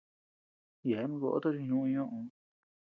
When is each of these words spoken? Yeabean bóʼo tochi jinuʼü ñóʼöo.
Yeabean 0.87 1.19
bóʼo 1.21 1.37
tochi 1.43 1.61
jinuʼü 1.65 1.89
ñóʼöo. 1.93 2.21